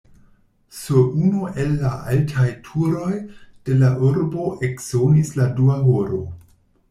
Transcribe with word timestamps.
Sur 0.83 1.01
unu 1.23 1.49
el 1.63 1.75
la 1.81 1.91
altaj 2.13 2.47
turoj 2.69 3.11
de 3.69 3.77
la 3.83 3.91
urbo 4.07 4.47
eksonis 4.69 5.33
la 5.41 5.45
dua 5.61 5.77
horo. 5.89 6.23